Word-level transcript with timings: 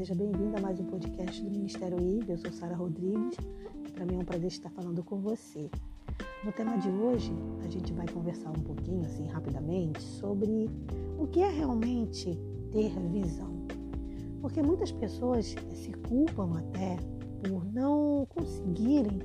seja 0.00 0.14
bem-vinda 0.14 0.56
a 0.56 0.62
mais 0.62 0.80
um 0.80 0.84
podcast 0.84 1.44
do 1.44 1.50
Ministério 1.50 1.98
IV. 2.00 2.24
Eu 2.26 2.38
sou 2.38 2.50
Sara 2.50 2.74
Rodrigues 2.74 3.36
para 3.92 4.06
mim 4.06 4.14
é 4.14 4.18
um 4.18 4.24
prazer 4.24 4.46
estar 4.46 4.70
falando 4.70 5.04
com 5.04 5.20
você. 5.20 5.70
No 6.42 6.50
tema 6.52 6.78
de 6.78 6.88
hoje, 6.88 7.30
a 7.62 7.68
gente 7.68 7.92
vai 7.92 8.08
conversar 8.08 8.48
um 8.48 8.62
pouquinho, 8.62 9.04
assim, 9.04 9.26
rapidamente, 9.26 10.00
sobre 10.00 10.70
o 11.18 11.26
que 11.26 11.40
é 11.40 11.50
realmente 11.50 12.40
ter 12.72 12.98
visão. 13.10 13.66
Porque 14.40 14.62
muitas 14.62 14.90
pessoas 14.90 15.54
se 15.74 15.92
culpam 16.08 16.56
até 16.56 16.96
por 17.46 17.70
não 17.70 18.26
conseguirem 18.30 19.18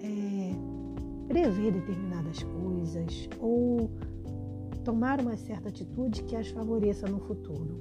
é, 0.00 0.54
prever 1.28 1.70
determinadas 1.70 2.42
coisas 2.44 3.28
ou 3.38 3.90
tomar 4.84 5.20
uma 5.20 5.36
certa 5.36 5.68
atitude 5.68 6.22
que 6.22 6.34
as 6.34 6.48
favoreça 6.48 7.06
no 7.06 7.20
futuro. 7.20 7.78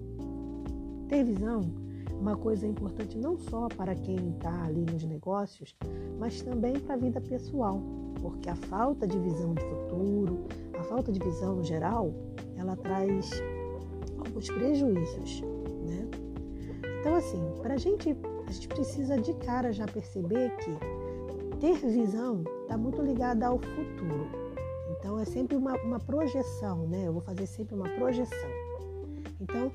Ter 1.08 1.24
visão 1.24 1.83
uma 2.20 2.36
coisa 2.36 2.66
importante 2.66 3.18
não 3.18 3.38
só 3.38 3.68
para 3.68 3.96
quem 3.96 4.30
está 4.30 4.66
ali 4.66 4.86
nos 4.92 5.04
negócios, 5.04 5.76
mas 6.20 6.42
também 6.42 6.80
para 6.80 6.96
a 6.96 6.98
vida 6.98 7.20
pessoal, 7.20 7.82
porque 8.22 8.50
a 8.50 8.56
falta 8.56 9.08
de 9.08 9.20
visão 9.20 9.54
de 9.54 9.62
futuro, 9.62 10.46
a 10.80 10.84
falta 10.84 11.12
de 11.12 11.20
visão 11.20 11.56
no 11.56 11.64
geral, 11.64 12.14
ela 12.56 12.76
traz 12.76 13.32
alguns 14.18 14.50
prejuízos, 14.50 15.42
né? 15.86 16.08
Então, 17.00 17.16
assim, 17.16 17.42
para 17.62 17.74
a 17.74 17.78
gente, 17.78 18.16
a 18.48 18.52
gente 18.52 18.68
precisa 18.70 19.18
de 19.18 19.34
cara 19.36 19.74
já 19.74 19.86
perceber 19.86 20.56
que 20.58 20.72
ter 21.60 21.78
visão 21.78 22.44
está 22.62 22.78
muito 22.78 23.02
ligada 23.02 23.48
ao 23.48 23.60
futuro. 23.60 24.28
Então, 24.98 25.20
é 25.20 25.26
sempre 25.26 25.58
uma, 25.58 25.76
uma 25.82 26.00
projeção, 26.00 26.88
né? 26.88 27.08
Eu 27.08 27.14
vou 27.14 27.22
fazer 27.22 27.46
sempre 27.46 27.76
uma 27.76 27.90
projeção. 27.90 28.50
Então, 29.42 29.70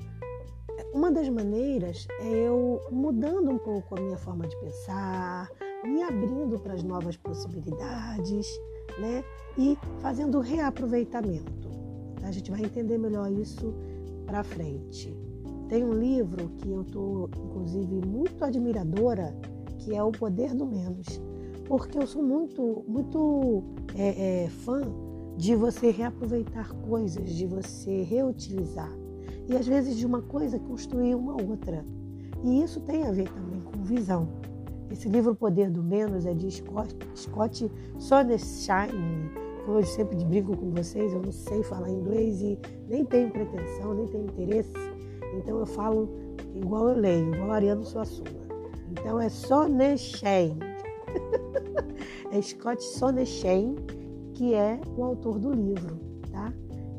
uma 0.93 1.11
das 1.11 1.29
maneiras 1.29 2.07
é 2.19 2.47
eu 2.47 2.81
mudando 2.91 3.51
um 3.51 3.57
pouco 3.57 3.97
a 3.97 4.01
minha 4.01 4.17
forma 4.17 4.47
de 4.47 4.55
pensar, 4.59 5.49
me 5.83 6.01
abrindo 6.01 6.59
para 6.59 6.73
as 6.73 6.83
novas 6.83 7.15
possibilidades, 7.17 8.47
né? 8.99 9.23
E 9.57 9.77
fazendo 9.99 10.39
reaproveitamento. 10.39 11.69
A 12.23 12.31
gente 12.31 12.49
vai 12.51 12.61
entender 12.61 12.97
melhor 12.97 13.31
isso 13.31 13.73
para 14.25 14.43
frente. 14.43 15.15
Tem 15.67 15.83
um 15.83 15.93
livro 15.93 16.49
que 16.57 16.69
eu 16.69 16.81
estou, 16.81 17.29
inclusive, 17.45 18.05
muito 18.05 18.43
admiradora, 18.43 19.35
que 19.77 19.95
é 19.95 20.03
O 20.03 20.11
Poder 20.11 20.55
do 20.55 20.65
Menos, 20.65 21.21
porque 21.65 21.97
eu 21.97 22.07
sou 22.07 22.23
muito, 22.23 22.83
muito 22.87 23.63
é, 23.95 24.43
é, 24.43 24.49
fã 24.49 24.81
de 25.37 25.55
você 25.55 25.91
reaproveitar 25.91 26.73
coisas, 26.87 27.29
de 27.29 27.45
você 27.45 28.01
reutilizar 28.01 28.91
e 29.49 29.57
às 29.57 29.65
vezes 29.67 29.97
de 29.97 30.05
uma 30.05 30.21
coisa 30.21 30.59
construir 30.59 31.15
uma 31.15 31.33
outra. 31.33 31.83
E 32.43 32.61
isso 32.61 32.79
tem 32.81 33.03
a 33.03 33.11
ver 33.11 33.27
também 33.29 33.59
com 33.61 33.83
visão. 33.83 34.29
Esse 34.91 35.09
livro 35.09 35.31
O 35.31 35.35
Poder 35.35 35.69
do 35.71 35.83
Menos 35.83 36.25
é 36.25 36.33
de 36.33 36.49
Scott, 36.51 36.95
Scott 37.15 37.71
Sonenshine. 37.97 39.31
Como 39.65 39.79
eu 39.79 39.83
sempre 39.83 40.23
brinco 40.23 40.55
com 40.55 40.69
vocês, 40.71 41.11
eu 41.13 41.21
não 41.21 41.31
sei 41.31 41.63
falar 41.63 41.89
inglês 41.89 42.41
e 42.41 42.57
nem 42.87 43.03
tenho 43.03 43.31
pretensão, 43.31 43.93
nem 43.95 44.07
tenho 44.07 44.25
interesse. 44.25 44.71
Então 45.35 45.59
eu 45.59 45.65
falo 45.65 46.09
igual 46.55 46.89
eu 46.89 46.97
leio, 46.99 47.33
igual 47.33 47.51
Ariano 47.51 47.83
Suassuna. 47.83 48.29
Então 48.91 49.19
é 49.19 49.29
Sonenshine. 49.29 50.59
é 52.31 52.41
Scott 52.41 52.83
Sonenshine 52.83 53.75
que 54.33 54.53
é 54.53 54.79
o 54.95 55.03
autor 55.03 55.37
do 55.39 55.51
livro. 55.51 56.09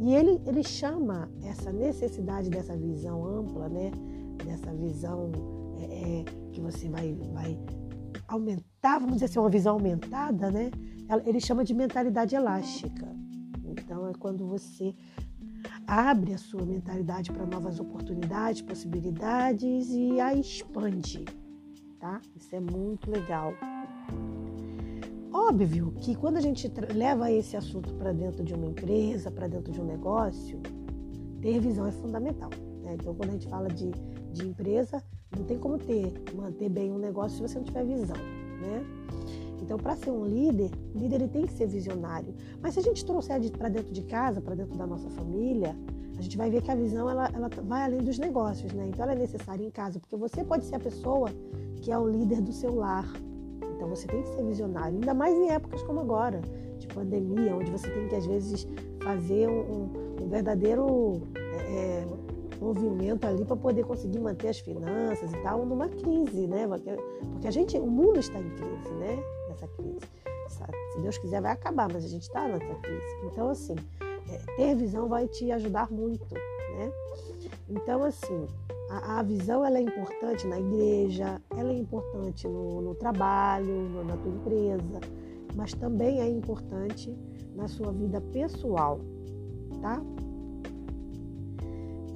E 0.01 0.15
ele, 0.15 0.41
ele 0.47 0.62
chama 0.62 1.31
essa 1.45 1.70
necessidade 1.70 2.48
dessa 2.48 2.75
visão 2.75 3.23
ampla, 3.25 3.69
né? 3.69 3.91
dessa 4.45 4.73
visão 4.73 5.31
é, 5.79 6.20
é, 6.20 6.24
que 6.52 6.61
você 6.61 6.89
vai, 6.89 7.13
vai 7.35 7.58
aumentar, 8.27 8.98
vamos 8.98 9.14
dizer 9.14 9.27
assim, 9.27 9.39
uma 9.39 9.51
visão 9.51 9.74
aumentada, 9.74 10.51
né? 10.51 10.70
ele 11.27 11.39
chama 11.39 11.63
de 11.64 11.74
mentalidade 11.74 12.35
elástica. 12.35 13.07
Então, 13.64 14.08
é 14.08 14.13
quando 14.19 14.47
você 14.47 14.95
abre 15.86 16.33
a 16.33 16.39
sua 16.39 16.64
mentalidade 16.64 17.30
para 17.30 17.45
novas 17.45 17.79
oportunidades, 17.79 18.63
possibilidades 18.63 19.91
e 19.91 20.19
a 20.20 20.35
expande, 20.35 21.24
tá? 21.98 22.20
Isso 22.36 22.55
é 22.55 22.61
muito 22.61 23.11
legal. 23.11 23.53
Óbvio 25.50 25.92
que 25.98 26.14
quando 26.14 26.36
a 26.36 26.40
gente 26.40 26.70
leva 26.94 27.28
esse 27.33 27.56
assunto 27.56 27.92
para 27.94 28.12
dentro 28.12 28.44
de 28.44 28.55
uma 28.55 28.66
empresa, 28.66 29.33
para 29.33 29.48
dentro 29.48 29.72
de 29.72 29.80
um 29.80 29.84
negócio, 29.84 30.61
ter 31.42 31.58
visão 31.58 31.88
é 31.88 31.90
fundamental. 31.90 32.50
Né? 32.84 32.94
Então, 32.94 33.12
quando 33.16 33.30
a 33.30 33.33
gente 33.33 33.48
fala 33.48 33.66
de, 33.66 33.90
de 34.33 34.46
empresa, 34.46 35.02
não 35.36 35.44
tem 35.44 35.58
como 35.58 35.77
ter, 35.77 36.14
manter 36.36 36.68
bem 36.68 36.92
um 36.92 36.98
negócio 36.98 37.36
se 37.36 37.42
você 37.42 37.58
não 37.58 37.64
tiver 37.64 37.84
visão. 37.84 38.16
Né? 38.16 38.84
Então, 39.61 39.77
para 39.77 39.96
ser 39.96 40.12
um 40.12 40.24
líder, 40.24 40.70
o 40.94 40.98
líder 40.98 41.16
ele 41.16 41.28
tem 41.28 41.44
que 41.44 41.52
ser 41.52 41.67
visionário. 41.67 42.32
Mas 42.62 42.74
se 42.74 42.78
a 42.78 42.82
gente 42.84 43.05
trouxer 43.05 43.40
para 43.50 43.68
dentro 43.68 43.92
de 43.92 44.02
casa, 44.02 44.40
para 44.40 44.55
dentro 44.55 44.78
da 44.78 44.86
nossa 44.86 45.11
família, 45.11 45.77
a 46.17 46.22
gente 46.22 46.36
vai 46.36 46.48
ver 46.48 46.62
que 46.62 46.70
a 46.70 46.77
visão 46.77 47.11
ela, 47.11 47.28
ela 47.34 47.50
vai 47.64 47.82
além 47.82 47.98
dos 47.98 48.20
negócios, 48.20 48.72
né? 48.72 48.86
Então, 48.86 49.02
ela 49.02 49.14
é 49.14 49.18
necessária 49.18 49.67
em 49.67 49.70
casa, 49.72 49.98
porque 49.98 50.14
você 50.14 50.44
pode 50.44 50.64
ser 50.64 50.77
a 50.77 50.80
pessoa 50.80 51.28
que 51.82 51.90
é 51.90 51.98
o 51.98 52.06
líder 52.06 52.40
do 52.40 52.52
seu 52.52 52.72
lar, 52.72 53.12
então 53.80 53.89
você 53.89 54.07
tem 54.07 54.20
que 54.20 54.29
ser 54.29 54.45
visionário, 54.45 54.95
ainda 54.95 55.14
mais 55.14 55.35
em 55.35 55.51
épocas 55.51 55.83
como 55.85 56.01
agora, 56.01 56.42
de 56.79 56.86
pandemia, 56.89 57.57
onde 57.57 57.70
você 57.70 57.89
tem 57.91 58.08
que 58.08 58.14
às 58.14 58.27
vezes 58.27 58.68
fazer 59.02 59.48
um, 59.48 59.89
um 60.20 60.29
verdadeiro 60.29 61.23
é, 61.35 62.02
é 62.02 62.08
movimento 62.61 63.27
ali 63.27 63.42
para 63.42 63.57
poder 63.57 63.85
conseguir 63.85 64.18
manter 64.18 64.48
as 64.48 64.58
finanças 64.58 65.33
e 65.33 65.36
tal, 65.39 65.64
numa 65.64 65.89
crise, 65.89 66.46
né? 66.46 66.68
Porque, 67.33 67.48
a 67.48 67.51
gente, 67.51 67.79
o 67.79 67.86
mundo 67.86 68.20
está 68.20 68.39
em 68.39 68.51
crise, 68.51 68.95
né? 68.98 69.24
Nessa 69.48 69.67
crise. 69.68 70.01
Se 70.92 71.01
Deus 71.01 71.17
quiser, 71.17 71.41
vai 71.41 71.52
acabar, 71.52 71.91
mas 71.91 72.05
a 72.05 72.08
gente 72.08 72.23
está 72.23 72.47
nessa 72.47 72.74
crise. 72.74 73.07
Então, 73.24 73.48
assim, 73.48 73.77
é, 74.30 74.57
ter 74.57 74.74
visão 74.74 75.08
vai 75.08 75.27
te 75.27 75.51
ajudar 75.52 75.91
muito, 75.91 76.35
né? 76.35 76.92
Então, 77.67 78.05
assim, 78.05 78.47
a, 78.90 79.20
a, 79.20 79.23
visão 79.23 79.64
ela 79.64 79.78
é 79.78 79.83
importante 79.83 80.46
na 80.48 80.58
igreja, 80.58 81.40
ela 81.56 81.70
é 81.70 81.78
importante 81.78 82.48
no, 82.48 82.83
no 82.83 82.95
trabalho, 82.96 83.89
no, 83.89 84.05
na 84.05 84.17
tua 84.17 84.33
empresa, 84.33 85.01
mas 85.55 85.73
também 85.74 86.20
é 86.20 86.28
importante 86.28 87.17
na 87.55 87.68
sua 87.68 87.92
vida 87.92 88.20
pessoal, 88.20 89.00
tá? 89.80 90.02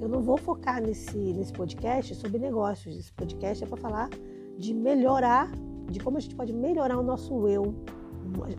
Eu 0.01 0.09
não 0.09 0.21
vou 0.21 0.37
focar 0.37 0.81
nesse, 0.81 1.17
nesse 1.17 1.53
podcast 1.53 2.13
sobre 2.15 2.37
negócios. 2.37 2.97
Esse 2.97 3.13
podcast 3.13 3.63
é 3.63 3.67
para 3.67 3.77
falar 3.77 4.09
de 4.57 4.73
melhorar, 4.73 5.49
de 5.89 5.99
como 6.01 6.17
a 6.17 6.19
gente 6.19 6.35
pode 6.35 6.51
melhorar 6.51 6.97
o 6.99 7.03
nosso 7.03 7.47
eu, 7.47 7.73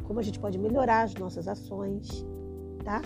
como 0.04 0.18
a 0.18 0.22
gente 0.22 0.40
pode 0.40 0.58
melhorar 0.58 1.02
as 1.02 1.14
nossas 1.14 1.46
ações, 1.46 2.26
tá? 2.82 3.02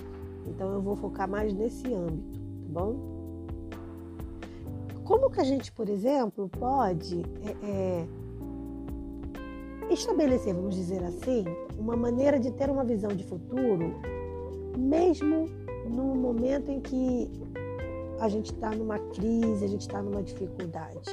Então 0.46 0.72
eu 0.72 0.80
vou 0.80 0.94
focar 0.94 1.28
mais 1.28 1.52
nesse 1.52 1.92
âmbito, 1.92 2.38
tá 2.38 2.68
bom? 2.68 3.19
Como 5.10 5.28
que 5.28 5.40
a 5.40 5.44
gente, 5.44 5.72
por 5.72 5.88
exemplo, 5.88 6.48
pode 6.48 7.24
é, 7.42 7.56
é, 7.66 8.06
estabelecer, 9.92 10.54
vamos 10.54 10.76
dizer 10.76 11.02
assim, 11.02 11.42
uma 11.76 11.96
maneira 11.96 12.38
de 12.38 12.52
ter 12.52 12.70
uma 12.70 12.84
visão 12.84 13.10
de 13.10 13.24
futuro, 13.24 13.92
mesmo 14.78 15.48
no 15.88 16.14
momento 16.14 16.70
em 16.70 16.80
que 16.80 17.28
a 18.20 18.28
gente 18.28 18.52
está 18.52 18.70
numa 18.70 19.00
crise, 19.00 19.64
a 19.64 19.68
gente 19.68 19.80
está 19.80 20.00
numa 20.00 20.22
dificuldade? 20.22 21.10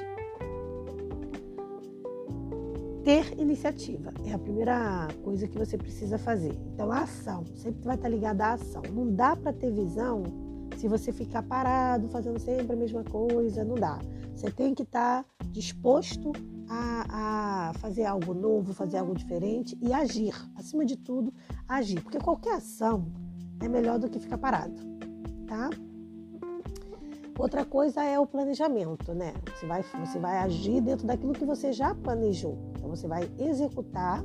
Ter 3.03 3.33
iniciativa 3.39 4.13
é 4.27 4.31
a 4.31 4.37
primeira 4.37 5.07
coisa 5.23 5.47
que 5.47 5.57
você 5.57 5.75
precisa 5.75 6.19
fazer. 6.19 6.53
Então, 6.75 6.91
a 6.91 6.99
ação 6.99 7.43
sempre 7.55 7.81
vai 7.83 7.95
estar 7.95 8.09
ligada 8.09 8.45
à 8.45 8.53
ação. 8.53 8.83
Não 8.93 9.11
dá 9.11 9.35
para 9.35 9.51
ter 9.51 9.71
visão 9.71 10.21
se 10.75 10.87
você 10.87 11.11
ficar 11.11 11.43
parado, 11.43 12.07
fazendo 12.09 12.39
sempre 12.39 12.73
a 12.73 12.75
mesma 12.75 13.03
coisa, 13.03 13.63
não 13.63 13.75
dá. 13.75 13.99
Você 14.35 14.51
tem 14.51 14.73
que 14.73 14.83
estar 14.83 15.23
tá 15.23 15.29
disposto 15.51 16.31
a, 16.69 17.69
a, 17.69 17.73
fazer 17.75 18.05
algo 18.05 18.33
novo, 18.33 18.73
fazer 18.73 18.97
algo 18.97 19.15
diferente 19.15 19.77
e 19.81 19.93
agir. 19.93 20.33
Acima 20.55 20.85
de 20.85 20.95
tudo, 20.95 21.33
agir. 21.67 22.01
Porque 22.01 22.19
qualquer 22.19 22.55
ação 22.55 23.07
é 23.59 23.67
melhor 23.67 23.97
do 23.97 24.09
que 24.09 24.19
ficar 24.19 24.37
parado, 24.37 24.75
tá? 25.47 25.69
Outra 27.37 27.63
coisa 27.63 28.03
é 28.03 28.19
o 28.19 28.25
planejamento, 28.25 29.13
né? 29.13 29.33
Você 29.55 29.67
vai, 29.67 29.83
você 29.83 30.19
vai 30.19 30.37
agir 30.37 30.81
dentro 30.81 31.05
daquilo 31.05 31.33
que 31.33 31.45
você 31.45 31.71
já 31.71 31.93
planejou. 31.93 32.57
Então, 32.75 32.89
você 32.89 33.07
vai 33.07 33.29
executar 33.37 34.23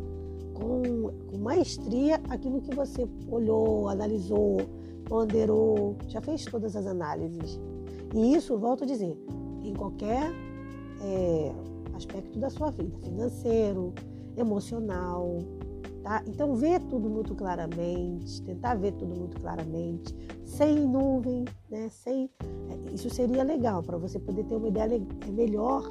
com, 0.54 1.10
com 1.30 1.38
maestria 1.38 2.20
aquilo 2.30 2.62
que 2.62 2.74
você 2.74 3.06
olhou, 3.28 3.88
analisou, 3.88 4.58
ponderou, 5.04 5.96
já 6.08 6.20
fez 6.20 6.44
todas 6.44 6.76
as 6.76 6.86
análises. 6.86 7.60
E 8.14 8.34
isso, 8.34 8.58
volto 8.58 8.84
a 8.84 8.86
dizer, 8.86 9.16
em 9.62 9.74
qualquer 9.74 10.30
é, 11.00 11.52
aspecto 11.94 12.38
da 12.38 12.50
sua 12.50 12.70
vida, 12.70 12.96
financeiro, 12.98 13.92
emocional, 14.36 15.38
tá? 16.02 16.22
Então, 16.26 16.54
ver 16.54 16.80
tudo 16.82 17.08
muito 17.08 17.34
claramente, 17.34 18.42
tentar 18.42 18.74
ver 18.74 18.92
tudo 18.92 19.14
muito 19.14 19.40
claramente, 19.40 20.14
sem 20.44 20.86
nuvem, 20.86 21.44
né? 21.70 21.88
Sem, 21.90 22.30
é, 22.42 22.94
isso 22.94 23.08
seria 23.10 23.42
legal 23.42 23.82
para 23.82 23.96
você 23.96 24.18
poder 24.18 24.44
ter 24.44 24.56
uma 24.56 24.68
ideia 24.68 25.00
melhor 25.30 25.88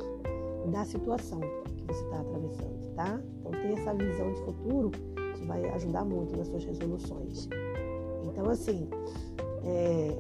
da 0.71 0.85
situação 0.85 1.39
que 1.39 1.83
você 1.85 2.03
está 2.03 2.19
atravessando, 2.19 2.95
tá? 2.95 3.21
Então, 3.39 3.51
ter 3.51 3.73
essa 3.73 3.93
visão 3.93 4.33
de 4.33 4.41
futuro, 4.41 4.91
isso 5.33 5.45
vai 5.45 5.67
ajudar 5.71 6.05
muito 6.05 6.35
nas 6.37 6.47
suas 6.47 6.63
resoluções. 6.63 7.49
Então, 8.31 8.50
assim, 8.50 8.89
é, 9.63 10.18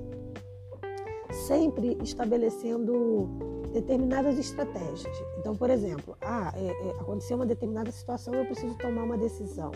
sempre 1.47 1.97
estabelecendo 2.03 3.29
determinadas 3.73 4.37
estratégias. 4.37 5.17
Então, 5.39 5.55
por 5.55 5.69
exemplo, 5.69 6.17
ah, 6.21 6.51
é, 6.55 6.67
é, 6.67 6.91
aconteceu 6.99 7.37
uma 7.37 7.45
determinada 7.45 7.91
situação, 7.91 8.33
eu 8.33 8.45
preciso 8.45 8.75
tomar 8.77 9.03
uma 9.03 9.17
decisão. 9.17 9.71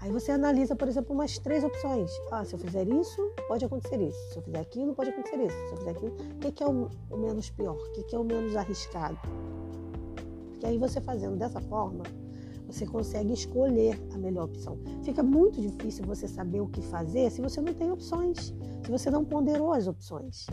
Aí 0.00 0.10
você 0.10 0.32
analisa, 0.32 0.74
por 0.74 0.88
exemplo, 0.88 1.14
umas 1.14 1.38
três 1.38 1.62
opções. 1.62 2.10
Ah, 2.30 2.42
se 2.44 2.54
eu 2.54 2.58
fizer 2.58 2.88
isso, 2.88 3.32
pode 3.46 3.64
acontecer 3.66 4.00
isso. 4.00 4.18
Se 4.32 4.38
eu 4.38 4.42
fizer 4.42 4.60
aquilo, 4.60 4.94
pode 4.94 5.10
acontecer 5.10 5.36
isso. 5.36 5.56
Se 5.56 5.72
eu 5.72 5.76
fizer 5.76 5.90
aquilo, 5.90 6.16
o 6.16 6.52
que, 6.52 6.62
é 6.62 6.66
o, 6.66 7.18
menos 7.18 7.50
pior? 7.50 7.76
O 7.76 7.92
que 7.92 8.16
é 8.16 8.18
o 8.18 8.24
menos 8.24 8.56
arriscado? 8.56 9.18
Porque 10.52 10.66
aí 10.66 10.78
você 10.78 11.00
fazendo 11.02 11.36
dessa 11.36 11.60
forma, 11.60 12.02
você 12.72 12.86
consegue 12.86 13.32
escolher 13.32 14.00
a 14.14 14.18
melhor 14.18 14.44
opção. 14.44 14.78
Fica 15.02 15.22
muito 15.22 15.60
difícil 15.60 16.04
você 16.04 16.28
saber 16.28 16.60
o 16.60 16.68
que 16.68 16.80
fazer 16.82 17.30
se 17.30 17.40
você 17.40 17.60
não 17.60 17.74
tem 17.74 17.90
opções, 17.90 18.54
se 18.84 18.90
você 18.90 19.10
não 19.10 19.24
ponderou 19.24 19.72
as 19.72 19.86
opções. 19.86 20.46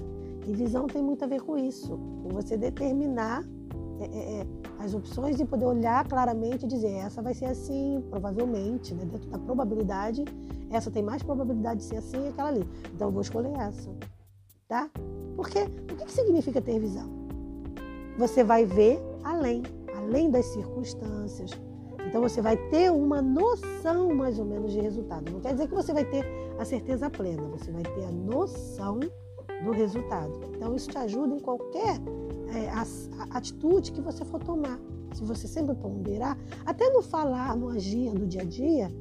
E 0.48 0.54
visão 0.54 0.88
tem 0.88 1.02
muito 1.02 1.24
a 1.24 1.28
ver 1.28 1.42
com 1.42 1.58
isso, 1.58 1.98
com 2.24 2.30
você 2.30 2.58
determinar 2.58 3.44
é, 4.00 4.06
é, 4.06 4.42
é 4.42 4.48
as 4.80 4.94
opções 4.94 5.40
e 5.40 5.46
poder 5.46 5.66
olhar 5.66 6.08
claramente 6.08 6.66
e 6.66 6.68
dizer 6.68 6.92
essa 6.92 7.22
vai 7.22 7.34
ser 7.34 7.46
assim, 7.46 8.04
provavelmente, 8.10 8.94
né? 8.94 9.06
dentro 9.06 9.30
da 9.30 9.40
probabilidade, 9.40 10.24
essa 10.69 10.92
tem 10.92 11.02
mais 11.02 11.24
probabilidade 11.24 11.80
de 11.80 11.86
ser 11.86 11.98
assim 11.98 12.25
e 12.25 12.28
aquela 12.30 12.50
ali. 12.50 12.68
Então 12.94 13.08
eu 13.08 13.12
vou 13.12 13.22
escolher 13.22 13.54
essa, 13.58 13.90
tá? 14.68 14.90
Porque 15.36 15.60
o 15.64 15.96
que, 15.96 16.06
que 16.06 16.12
significa 16.12 16.62
ter 16.62 16.80
visão? 16.80 17.10
Você 18.18 18.44
vai 18.44 18.66
ver 18.66 19.00
além, 19.24 19.64
além 19.96 20.30
das 20.30 20.46
circunstâncias. 20.46 21.52
Então 22.07 22.21
você 22.21 22.42
vai 22.42 22.56
ter 22.69 22.92
uma 22.92 23.21
noção 23.21 24.13
mais 24.13 24.39
ou 24.39 24.45
menos 24.45 24.71
de 24.71 24.80
resultado. 24.80 25.31
Não 25.31 25.42
quer 25.42 25.54
dizer 25.54 25.68
que 25.68 25.75
você 25.75 25.94
vai 25.94 26.06
ter 26.06 26.25
a 26.57 26.63
certeza 26.63 27.09
plena, 27.09 27.44
você 27.44 27.71
vai 27.71 27.83
ter 27.83 28.06
a 28.06 28.12
noção 28.12 29.00
do 29.63 29.71
resultado. 29.71 30.33
Então 30.56 30.74
isso 30.75 30.89
te 30.89 30.98
ajuda 30.98 31.36
em 31.36 31.39
qualquer 31.39 32.00
é, 32.56 32.69
a, 32.69 32.86
a 33.19 33.38
atitude 33.38 33.92
que 33.92 34.01
você 34.01 34.24
for 34.24 34.42
tomar. 34.42 34.80
Se 35.13 35.24
você 35.24 35.48
sempre 35.48 35.75
ponderar, 35.75 36.38
até 36.65 36.89
no 36.89 37.01
falar, 37.01 37.56
no 37.56 37.69
agir 37.69 38.12
do 38.12 38.25
dia 38.25 38.42
a 38.42 38.45
dia, 38.45 38.92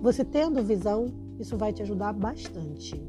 você 0.00 0.24
tendo 0.24 0.62
visão, 0.62 1.06
isso 1.38 1.56
vai 1.56 1.72
te 1.72 1.82
ajudar 1.82 2.12
bastante. 2.12 3.02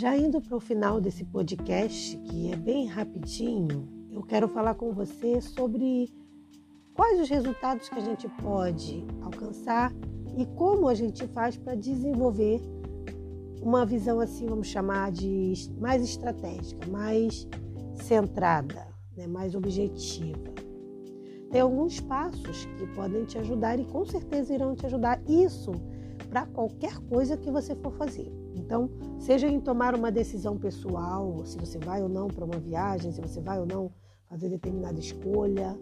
Já 0.00 0.16
indo 0.16 0.40
para 0.40 0.56
o 0.56 0.60
final 0.60 0.98
desse 0.98 1.26
podcast, 1.26 2.16
que 2.16 2.50
é 2.50 2.56
bem 2.56 2.86
rapidinho, 2.86 3.86
eu 4.10 4.22
quero 4.22 4.48
falar 4.48 4.74
com 4.74 4.94
você 4.94 5.42
sobre 5.42 6.10
quais 6.94 7.20
os 7.20 7.28
resultados 7.28 7.86
que 7.86 7.98
a 7.98 8.00
gente 8.00 8.26
pode 8.40 9.04
alcançar 9.20 9.92
e 10.38 10.46
como 10.56 10.88
a 10.88 10.94
gente 10.94 11.26
faz 11.26 11.58
para 11.58 11.74
desenvolver 11.74 12.62
uma 13.60 13.84
visão 13.84 14.20
assim, 14.20 14.46
vamos 14.46 14.68
chamar 14.68 15.12
de 15.12 15.52
mais 15.78 16.02
estratégica, 16.02 16.86
mais 16.86 17.46
centrada, 17.96 18.88
né, 19.14 19.26
mais 19.26 19.54
objetiva. 19.54 20.54
Tem 21.50 21.60
alguns 21.60 22.00
passos 22.00 22.64
que 22.78 22.86
podem 22.94 23.26
te 23.26 23.36
ajudar 23.36 23.78
e 23.78 23.84
com 23.84 24.06
certeza 24.06 24.54
irão 24.54 24.74
te 24.74 24.86
ajudar 24.86 25.20
isso 25.28 25.72
para 26.30 26.46
qualquer 26.46 26.96
coisa 27.00 27.36
que 27.36 27.50
você 27.50 27.74
for 27.74 27.92
fazer. 27.92 28.39
Então, 28.54 28.90
seja 29.18 29.46
em 29.48 29.60
tomar 29.60 29.94
uma 29.94 30.10
decisão 30.10 30.56
pessoal, 30.56 31.44
se 31.44 31.58
você 31.58 31.78
vai 31.78 32.02
ou 32.02 32.08
não 32.08 32.28
para 32.28 32.44
uma 32.44 32.58
viagem, 32.58 33.12
se 33.12 33.20
você 33.20 33.40
vai 33.40 33.58
ou 33.58 33.66
não 33.66 33.90
fazer 34.28 34.48
determinada 34.48 34.98
escolha, 34.98 35.78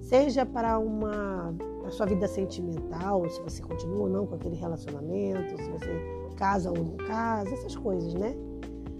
seja 0.00 0.46
para 0.46 0.78
uma 0.78 1.54
para 1.80 1.90
sua 1.90 2.06
vida 2.06 2.28
sentimental, 2.28 3.28
se 3.30 3.40
você 3.40 3.62
continua 3.62 4.00
ou 4.00 4.08
não 4.10 4.26
com 4.26 4.34
aquele 4.34 4.56
relacionamento, 4.56 5.56
se 5.56 5.70
você 5.70 5.88
casa 6.36 6.70
ou 6.70 6.76
não 6.76 6.96
casa, 6.98 7.54
essas 7.54 7.74
coisas, 7.74 8.12
né? 8.12 8.36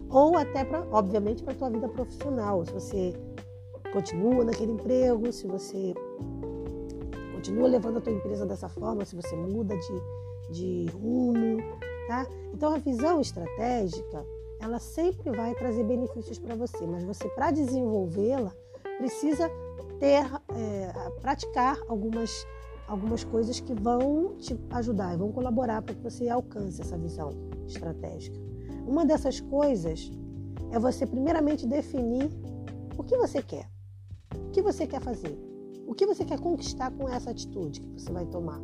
Ou 0.09 0.38
até 0.38 0.64
para, 0.64 0.87
obviamente, 0.91 1.43
para 1.43 1.53
a 1.53 1.56
tua 1.56 1.71
vida 1.71 1.87
profissional, 1.88 2.64
se 2.64 2.73
você 2.73 3.14
continua 3.93 4.43
naquele 4.44 4.73
emprego, 4.73 5.31
se 5.31 5.47
você 5.47 5.94
continua 7.35 7.69
levando 7.69 7.99
a 7.99 8.00
tua 8.00 8.12
empresa 8.12 8.47
dessa 8.47 8.69
forma, 8.69 9.05
se 9.05 9.14
você 9.14 9.37
muda 9.37 9.76
de, 9.76 10.53
de 10.53 10.87
rumo, 10.93 11.59
tá? 12.09 12.27
Então 12.53 12.75
a 12.75 12.79
visão 12.79 13.21
estratégica, 13.21 14.27
ela 14.61 14.81
sempre 14.81 15.31
vai 15.31 15.55
trazer 15.55 15.85
benefícios 15.85 16.39
para 16.39 16.57
você, 16.57 16.85
mas 16.87 17.05
você 17.05 17.29
para 17.29 17.53
desenvolvê-la 17.53 18.53
precisa 18.97 19.49
ter, 20.01 20.25
é, 20.57 21.11
praticar 21.21 21.79
algumas, 21.87 22.31
algumas 22.89 23.23
coisas 23.23 23.61
que 23.61 23.75
vão 23.75 24.35
te 24.39 24.59
ajudar, 24.71 25.17
vão 25.17 25.31
colaborar 25.31 25.83
para 25.83 25.95
que 25.95 26.03
você 26.03 26.29
alcance 26.29 26.81
essa 26.81 26.97
visão 26.97 27.31
estratégica. 27.67 28.41
Uma 28.87 29.05
dessas 29.05 29.39
coisas 29.39 30.11
é 30.73 30.79
você 30.79 31.07
primeiramente 31.07 31.67
definir 31.67 32.31
o 32.97 33.05
que 33.05 33.17
você 33.19 33.43
quer, 33.43 33.71
o 34.35 34.51
que 34.51 34.63
você 34.63 34.87
quer 34.87 35.03
fazer, 35.03 35.39
o 35.87 35.95
que 35.95 36.07
você 36.07 36.25
quer 36.25 36.41
conquistar 36.41 36.91
com 36.91 37.07
essa 37.09 37.31
atitude 37.31 37.83
que 37.83 38.01
você 38.01 38.11
vai 38.11 38.25
tomar. 38.27 38.61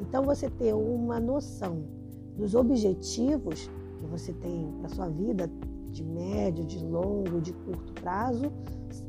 Então 0.00 0.22
você 0.22 0.50
ter 0.50 0.74
uma 0.74 1.18
noção 1.18 2.03
dos 2.36 2.54
objetivos 2.54 3.70
que 3.98 4.06
você 4.06 4.32
tem 4.32 4.72
para 4.80 4.88
sua 4.88 5.08
vida 5.08 5.50
de 5.90 6.04
médio, 6.04 6.64
de 6.64 6.84
longo, 6.84 7.40
de 7.40 7.52
curto 7.52 7.92
prazo 7.94 8.52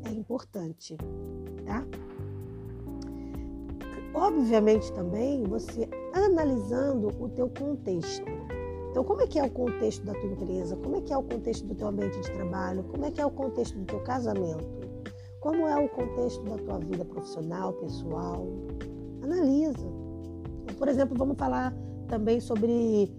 é 0.04 0.10
importante, 0.10 0.96
tá? 1.64 1.84
Obviamente 4.14 4.92
também 4.92 5.44
você 5.44 5.88
analisando 6.14 7.08
o 7.20 7.28
teu 7.28 7.50
contexto. 7.50 8.24
Então, 8.90 9.04
como 9.04 9.20
é 9.20 9.26
que 9.26 9.38
é 9.38 9.44
o 9.44 9.50
contexto 9.50 10.06
da 10.06 10.14
tua 10.14 10.30
empresa? 10.30 10.74
Como 10.76 10.96
é 10.96 11.00
que 11.02 11.12
é 11.12 11.18
o 11.18 11.22
contexto 11.22 11.66
do 11.66 11.74
teu 11.74 11.88
ambiente 11.88 12.18
de 12.18 12.32
trabalho? 12.32 12.82
Como 12.84 13.04
é 13.04 13.10
que 13.10 13.20
é 13.20 13.26
o 13.26 13.30
contexto 13.30 13.78
do 13.78 13.84
teu 13.84 14.00
casamento? 14.00 14.66
Como 15.40 15.66
é 15.68 15.76
o 15.76 15.88
contexto 15.88 16.42
da 16.44 16.56
tua 16.56 16.78
vida 16.78 17.04
profissional, 17.04 17.74
pessoal? 17.74 18.48
Analisa. 19.22 19.86
Por 20.78 20.88
exemplo, 20.88 21.14
vamos 21.18 21.36
falar 21.36 21.76
também 22.06 22.40
sobre 22.40 23.12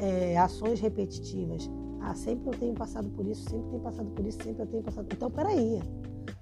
é, 0.00 0.38
ações 0.38 0.80
repetitivas. 0.80 1.68
Ah, 2.00 2.14
sempre 2.14 2.48
eu 2.48 2.58
tenho 2.58 2.74
passado 2.74 3.08
por 3.10 3.26
isso, 3.26 3.48
sempre 3.48 3.70
tenho 3.70 3.82
passado 3.82 4.10
por 4.10 4.26
isso, 4.26 4.42
sempre 4.42 4.62
eu 4.62 4.66
tenho 4.66 4.82
passado. 4.82 5.06
Então, 5.12 5.30
peraí. 5.30 5.80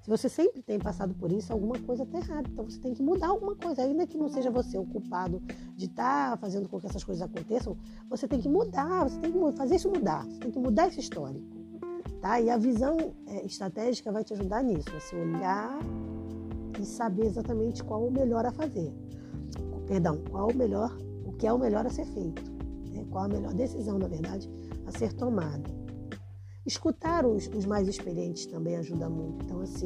Se 0.07 0.09
você 0.09 0.29
sempre 0.29 0.61
tem 0.61 0.79
passado 0.79 1.13
por 1.15 1.29
isso, 1.31 1.51
alguma 1.51 1.77
coisa 1.79 2.03
está 2.03 2.19
errada. 2.19 2.47
Então 2.49 2.63
você 2.63 2.79
tem 2.79 2.93
que 2.93 3.03
mudar 3.03 3.27
alguma 3.27 3.55
coisa, 3.55 3.81
ainda 3.81 4.07
que 4.07 4.17
não 4.17 4.29
seja 4.29 4.49
você 4.49 4.77
o 4.77 4.85
culpado 4.85 5.41
de 5.75 5.85
estar 5.85 6.31
tá 6.31 6.37
fazendo 6.37 6.69
com 6.69 6.79
que 6.79 6.87
essas 6.87 7.03
coisas 7.03 7.21
aconteçam. 7.21 7.75
Você 8.09 8.25
tem 8.25 8.39
que 8.39 8.47
mudar, 8.47 9.03
você 9.03 9.19
tem 9.19 9.33
que 9.33 9.57
fazer 9.57 9.75
isso 9.75 9.89
mudar, 9.89 10.25
você 10.25 10.39
tem 10.39 10.51
que 10.51 10.59
mudar 10.59 10.87
esse 10.87 11.01
histórico, 11.01 11.45
tá? 12.21 12.39
E 12.39 12.49
a 12.49 12.57
visão 12.57 12.95
é, 13.25 13.45
estratégica 13.45 14.09
vai 14.09 14.23
te 14.23 14.33
ajudar 14.33 14.63
nisso, 14.63 14.89
você 14.91 15.13
olhar 15.13 15.77
e 16.79 16.85
saber 16.85 17.25
exatamente 17.25 17.83
qual 17.83 18.05
o 18.05 18.11
melhor 18.11 18.45
a 18.45 18.51
fazer. 18.53 18.93
Perdão, 19.87 20.21
qual 20.29 20.49
o 20.49 20.55
melhor, 20.55 20.97
que 21.37 21.47
é 21.47 21.53
o 21.53 21.57
melhor 21.57 21.85
a 21.85 21.89
ser 21.89 22.05
feito, 22.05 22.43
né? 22.91 23.05
qual 23.09 23.25
a 23.25 23.27
melhor 23.27 23.53
decisão, 23.53 23.97
na 23.97 24.07
verdade, 24.07 24.49
a 24.85 24.91
ser 24.91 25.13
tomada. 25.13 25.69
Escutar 26.65 27.25
os, 27.25 27.47
os 27.47 27.65
mais 27.65 27.87
experientes 27.87 28.45
também 28.45 28.75
ajuda 28.75 29.09
muito. 29.09 29.45
Então, 29.45 29.61
assim, 29.61 29.85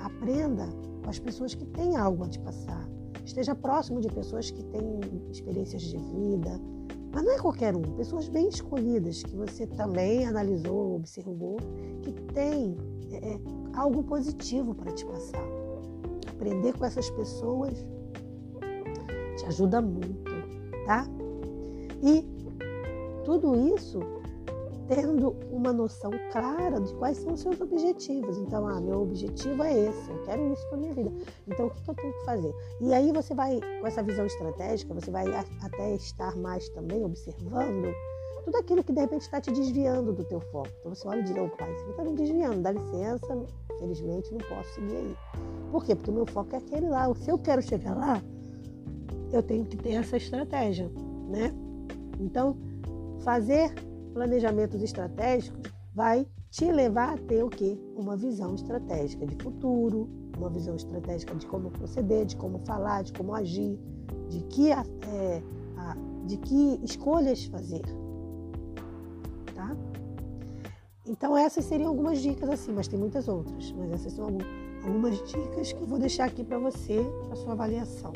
aprenda 0.00 0.66
com 1.02 1.08
as 1.08 1.18
pessoas 1.18 1.54
que 1.54 1.64
têm 1.66 1.96
algo 1.96 2.24
a 2.24 2.28
te 2.28 2.38
passar. 2.40 2.86
Esteja 3.24 3.54
próximo 3.54 4.00
de 4.00 4.08
pessoas 4.08 4.50
que 4.50 4.62
têm 4.64 5.00
experiências 5.30 5.82
de 5.82 5.96
vida. 5.96 6.60
Mas 7.12 7.24
não 7.24 7.32
é 7.32 7.38
qualquer 7.38 7.74
um, 7.74 7.82
pessoas 7.82 8.28
bem 8.28 8.48
escolhidas, 8.48 9.22
que 9.22 9.34
você 9.34 9.66
também 9.66 10.26
analisou, 10.26 10.96
observou, 10.96 11.56
que 12.02 12.12
tem 12.32 12.76
é, 13.10 13.34
é 13.34 13.40
algo 13.74 14.02
positivo 14.04 14.74
para 14.74 14.92
te 14.92 15.04
passar. 15.04 15.44
Aprender 16.28 16.72
com 16.78 16.84
essas 16.84 17.10
pessoas 17.10 17.84
te 19.36 19.46
ajuda 19.46 19.80
muito, 19.80 20.29
tá? 20.90 21.06
E 22.02 22.26
tudo 23.24 23.54
isso 23.76 24.00
tendo 24.88 25.36
uma 25.52 25.72
noção 25.72 26.10
clara 26.32 26.80
de 26.80 26.92
quais 26.94 27.16
são 27.18 27.34
os 27.34 27.40
seus 27.40 27.60
objetivos. 27.60 28.36
Então, 28.38 28.66
ah, 28.66 28.80
meu 28.80 29.02
objetivo 29.02 29.62
é 29.62 29.86
esse, 29.86 30.10
eu 30.10 30.20
quero 30.24 30.52
isso 30.52 30.68
para 30.68 30.78
minha 30.78 30.92
vida. 30.92 31.12
Então, 31.46 31.68
o 31.68 31.70
que, 31.70 31.88
eu 31.88 31.94
tenho 31.94 32.12
que 32.12 32.24
fazer? 32.24 32.52
E 32.80 32.92
aí 32.92 33.12
você 33.12 33.32
vai, 33.32 33.60
com 33.80 33.86
essa 33.86 34.02
visão 34.02 34.26
estratégica, 34.26 34.92
você 34.92 35.12
vai 35.12 35.26
até 35.62 35.94
estar 35.94 36.36
mais 36.36 36.68
também 36.70 37.04
observando 37.04 37.94
tudo 38.44 38.56
aquilo 38.56 38.82
que 38.82 38.92
de 38.92 39.00
repente 39.00 39.22
está 39.22 39.40
te 39.40 39.52
desviando 39.52 40.12
do 40.12 40.24
teu 40.24 40.40
foco. 40.40 40.70
Então 40.80 40.92
você 40.92 41.06
olha 41.06 41.20
e 41.20 41.22
diz, 41.22 41.36
ô 41.36 41.48
pai, 41.50 41.72
isso 41.72 41.90
está 41.90 42.02
me 42.02 42.14
desviando, 42.14 42.62
dá 42.62 42.72
licença, 42.72 43.46
felizmente 43.78 44.32
não 44.32 44.40
posso 44.40 44.74
seguir 44.74 44.96
aí. 44.96 45.16
Por 45.70 45.84
quê? 45.84 45.94
Porque 45.94 46.10
o 46.10 46.14
meu 46.14 46.26
foco 46.26 46.56
é 46.56 46.58
aquele 46.58 46.88
lá. 46.88 47.14
Se 47.14 47.30
eu 47.30 47.38
quero 47.38 47.62
chegar 47.62 47.96
lá, 47.96 48.20
eu 49.32 49.42
tenho 49.42 49.64
que 49.64 49.76
ter 49.76 49.92
essa 49.92 50.16
estratégia, 50.16 50.90
né? 51.28 51.52
Então, 52.18 52.56
fazer 53.20 53.72
planejamentos 54.12 54.82
estratégicos 54.82 55.72
vai 55.94 56.26
te 56.50 56.70
levar 56.70 57.14
a 57.14 57.18
ter 57.18 57.44
o 57.44 57.48
quê? 57.48 57.78
Uma 57.96 58.16
visão 58.16 58.54
estratégica 58.54 59.26
de 59.26 59.36
futuro, 59.42 60.08
uma 60.36 60.50
visão 60.50 60.74
estratégica 60.74 61.34
de 61.34 61.46
como 61.46 61.70
proceder, 61.70 62.26
de 62.26 62.36
como 62.36 62.58
falar, 62.60 63.02
de 63.02 63.12
como 63.12 63.34
agir, 63.34 63.78
de 64.28 64.40
que, 64.44 64.72
é, 64.72 65.42
de 66.26 66.36
que 66.36 66.80
escolhas 66.82 67.44
fazer. 67.44 67.82
Tá? 69.54 69.76
Então 71.06 71.36
essas 71.36 71.64
seriam 71.64 71.88
algumas 71.88 72.20
dicas 72.20 72.48
assim, 72.48 72.72
mas 72.72 72.88
tem 72.88 72.98
muitas 72.98 73.28
outras. 73.28 73.72
Mas 73.72 73.92
essas 73.92 74.12
são 74.12 74.26
algumas 74.84 75.16
dicas 75.28 75.72
que 75.72 75.80
eu 75.80 75.86
vou 75.86 75.98
deixar 75.98 76.24
aqui 76.24 76.42
para 76.42 76.58
você, 76.58 77.00
para 77.26 77.36
sua 77.36 77.52
avaliação. 77.52 78.12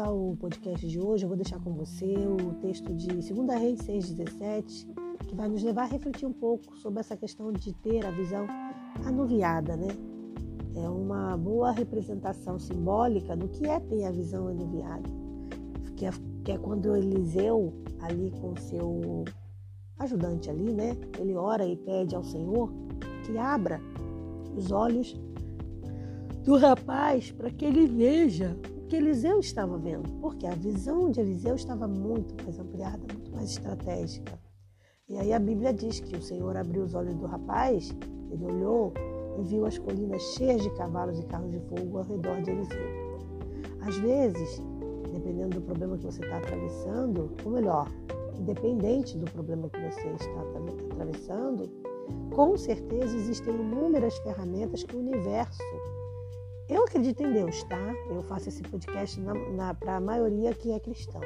Finalizar 0.00 0.12
o 0.12 0.36
podcast 0.36 0.88
de 0.88 0.98
hoje, 0.98 1.24
eu 1.24 1.28
vou 1.28 1.36
deixar 1.36 1.60
com 1.60 1.72
você 1.74 2.06
o 2.06 2.54
texto 2.54 2.94
de 2.94 3.08
2 3.08 3.60
Reis 3.60 3.80
6,17, 3.80 4.86
que 5.26 5.34
vai 5.34 5.48
nos 5.48 5.62
levar 5.62 5.82
a 5.82 5.86
refletir 5.86 6.26
um 6.26 6.32
pouco 6.32 6.76
sobre 6.78 7.00
essa 7.00 7.16
questão 7.16 7.52
de 7.52 7.72
ter 7.74 8.04
a 8.06 8.10
visão 8.10 8.46
anuviada, 9.04 9.76
né? 9.76 9.88
É 10.74 10.88
uma 10.88 11.36
boa 11.36 11.72
representação 11.72 12.58
simbólica 12.58 13.36
do 13.36 13.48
que 13.48 13.66
é 13.66 13.78
ter 13.80 14.04
a 14.04 14.10
visão 14.10 14.48
anuviada, 14.48 15.08
que 15.96 16.06
é, 16.06 16.10
que 16.44 16.52
é 16.52 16.58
quando 16.58 16.96
Eliseu, 16.96 17.72
ali 18.00 18.32
com 18.40 18.56
seu 18.56 19.24
ajudante 19.98 20.48
ali, 20.48 20.72
né? 20.72 20.96
Ele 21.18 21.34
ora 21.34 21.66
e 21.66 21.76
pede 21.76 22.14
ao 22.16 22.24
Senhor 22.24 22.72
que 23.24 23.36
abra 23.36 23.80
os 24.56 24.70
olhos 24.70 25.20
do 26.44 26.56
rapaz 26.56 27.30
para 27.32 27.50
que 27.50 27.64
ele 27.64 27.86
veja 27.86 28.56
que 28.90 28.96
Eliseu 28.96 29.38
estava 29.38 29.78
vendo, 29.78 30.10
porque 30.20 30.44
a 30.48 30.54
visão 30.56 31.12
de 31.12 31.20
Eliseu 31.20 31.54
estava 31.54 31.86
muito 31.86 32.34
mais 32.42 32.58
ampliada, 32.58 32.98
muito 33.14 33.30
mais 33.30 33.50
estratégica. 33.50 34.36
E 35.08 35.16
aí 35.16 35.32
a 35.32 35.38
Bíblia 35.38 35.72
diz 35.72 36.00
que 36.00 36.16
o 36.16 36.20
Senhor 36.20 36.56
abriu 36.56 36.82
os 36.82 36.92
olhos 36.92 37.14
do 37.14 37.24
rapaz, 37.24 37.94
ele 38.32 38.44
olhou 38.44 38.92
e 39.38 39.44
viu 39.44 39.64
as 39.64 39.78
colinas 39.78 40.20
cheias 40.34 40.60
de 40.60 40.70
cavalos 40.70 41.20
e 41.20 41.22
carros 41.26 41.52
de 41.52 41.60
fogo 41.60 41.98
ao 41.98 42.04
redor 42.04 42.42
de 42.42 42.50
Eliseu. 42.50 42.80
Às 43.82 43.96
vezes, 43.98 44.60
dependendo 45.12 45.60
do 45.60 45.62
problema 45.64 45.96
que 45.96 46.06
você 46.06 46.24
está 46.24 46.38
atravessando, 46.38 47.30
ou 47.44 47.52
melhor, 47.52 47.88
independente 48.36 49.16
do 49.16 49.30
problema 49.30 49.70
que 49.70 49.80
você 49.82 50.08
está 50.08 50.40
atravessando, 50.90 51.70
com 52.34 52.56
certeza 52.56 53.16
existem 53.16 53.54
inúmeras 53.54 54.18
ferramentas 54.18 54.82
que 54.82 54.96
o 54.96 54.98
universo 54.98 55.62
eu 56.70 56.84
acredito 56.84 57.22
em 57.22 57.32
Deus, 57.32 57.62
tá? 57.64 57.94
Eu 58.08 58.22
faço 58.22 58.48
esse 58.48 58.62
podcast 58.62 59.20
para 59.80 59.96
a 59.96 60.00
maioria 60.00 60.54
que 60.54 60.70
é 60.70 60.78
cristão. 60.78 61.20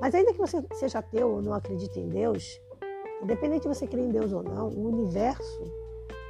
Mas 0.00 0.14
ainda 0.14 0.32
que 0.32 0.38
você 0.38 0.64
seja 0.74 1.00
ateu 1.00 1.28
ou 1.28 1.42
não 1.42 1.52
acredite 1.52 1.98
em 1.98 2.08
Deus, 2.08 2.60
independente 3.22 3.62
de 3.62 3.68
você 3.68 3.86
crer 3.86 4.04
em 4.04 4.10
Deus 4.10 4.32
ou 4.32 4.42
não, 4.42 4.68
o 4.68 4.86
universo, 4.86 5.62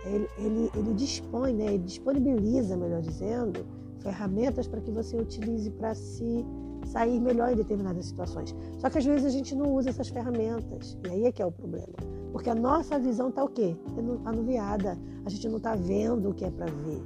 ele, 0.06 0.28
ele, 0.38 0.70
ele 0.74 0.94
dispõe, 0.94 1.52
né? 1.52 1.66
ele 1.66 1.84
disponibiliza, 1.84 2.76
melhor 2.76 3.02
dizendo, 3.02 3.66
ferramentas 4.00 4.66
para 4.66 4.80
que 4.80 4.90
você 4.90 5.16
utilize 5.16 5.70
para 5.72 5.94
se 5.94 6.46
sair 6.86 7.20
melhor 7.20 7.52
em 7.52 7.56
determinadas 7.56 8.06
situações. 8.06 8.56
Só 8.78 8.88
que 8.88 8.98
às 8.98 9.04
vezes 9.04 9.26
a 9.26 9.30
gente 9.30 9.54
não 9.54 9.74
usa 9.74 9.90
essas 9.90 10.08
ferramentas. 10.08 10.96
E 11.04 11.10
aí 11.10 11.24
é 11.26 11.32
que 11.32 11.42
é 11.42 11.46
o 11.46 11.52
problema. 11.52 11.92
Porque 12.32 12.48
a 12.48 12.54
nossa 12.54 12.98
visão 12.98 13.28
está 13.28 13.44
o 13.44 13.48
quê? 13.48 13.76
Anuviada. 14.24 14.98
A 15.26 15.28
gente 15.28 15.48
não 15.48 15.58
está 15.58 15.74
vendo 15.74 16.30
o 16.30 16.34
que 16.34 16.44
é 16.44 16.50
para 16.50 16.66
ver. 16.66 17.02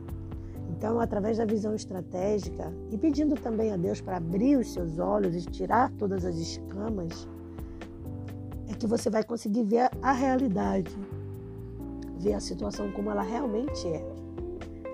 Então, 0.82 0.98
através 0.98 1.38
da 1.38 1.44
visão 1.44 1.76
estratégica 1.76 2.74
e 2.90 2.98
pedindo 2.98 3.36
também 3.36 3.70
a 3.70 3.76
Deus 3.76 4.00
para 4.00 4.16
abrir 4.16 4.56
os 4.56 4.72
seus 4.72 4.98
olhos 4.98 5.36
e 5.36 5.48
tirar 5.48 5.92
todas 5.92 6.24
as 6.24 6.34
escamas, 6.34 7.28
é 8.68 8.74
que 8.74 8.88
você 8.88 9.08
vai 9.08 9.22
conseguir 9.22 9.62
ver 9.62 9.88
a 10.02 10.10
realidade, 10.10 10.90
ver 12.18 12.34
a 12.34 12.40
situação 12.40 12.90
como 12.90 13.12
ela 13.12 13.22
realmente 13.22 13.86
é, 13.86 14.04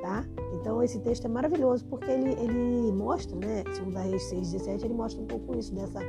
tá? 0.02 0.26
Então, 0.60 0.82
esse 0.82 0.98
texto 0.98 1.24
é 1.24 1.28
maravilhoso 1.28 1.86
porque 1.86 2.10
ele, 2.10 2.32
ele 2.32 2.92
mostra, 2.92 3.34
né, 3.38 3.64
segundo 3.72 3.96
a 3.96 4.02
Reis 4.02 4.30
6,17, 4.30 4.84
ele 4.84 4.92
mostra 4.92 5.22
um 5.22 5.26
pouco 5.26 5.58
isso, 5.58 5.74
dessa, 5.74 6.00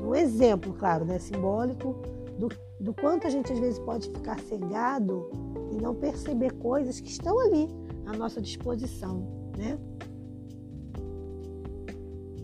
um 0.00 0.14
exemplo, 0.14 0.72
claro, 0.74 1.04
né, 1.04 1.18
simbólico 1.18 1.96
do, 2.38 2.48
do 2.78 2.94
quanto 2.94 3.26
a 3.26 3.30
gente 3.30 3.52
às 3.52 3.58
vezes 3.58 3.80
pode 3.80 4.08
ficar 4.10 4.38
cegado 4.38 5.28
e 5.72 5.82
não 5.82 5.92
perceber 5.92 6.52
coisas 6.52 7.00
que 7.00 7.10
estão 7.10 7.36
ali 7.40 7.68
à 8.06 8.12
nossa 8.16 8.40
disposição, 8.40 9.26
né? 9.56 9.78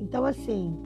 Então, 0.00 0.24
assim, 0.24 0.76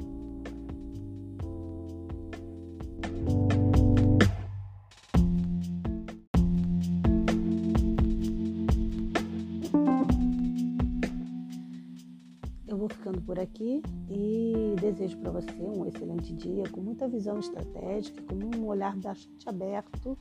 eu 12.67 12.77
vou 12.77 12.89
ficando 12.89 13.21
por 13.23 13.39
aqui 13.39 13.83
e 14.11 14.75
desejo 14.81 15.17
para 15.19 15.31
você 15.31 15.53
um 15.63 15.87
excelente 15.87 16.35
dia 16.35 16.65
com 16.71 16.81
muita 16.81 17.09
visão 17.09 17.39
estratégica, 17.39 18.23
com 18.23 18.59
um 18.59 18.67
olhar 18.67 18.97
bastante 18.97 19.49
aberto 19.49 20.19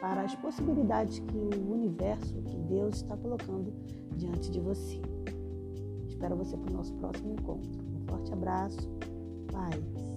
para 0.00 0.22
as 0.22 0.34
possibilidades 0.36 1.18
que 1.18 1.36
o 1.36 1.72
universo, 1.72 2.34
que 2.42 2.56
Deus 2.56 2.96
está 2.96 3.16
colocando 3.16 3.72
diante 4.16 4.50
de 4.50 4.60
você. 4.60 5.00
Espero 6.06 6.36
você 6.36 6.56
para 6.56 6.70
o 6.70 6.76
nosso 6.76 6.94
próximo 6.94 7.32
encontro. 7.32 7.70
Um 7.94 8.00
forte 8.06 8.32
abraço. 8.32 8.88
Paz. 9.52 10.08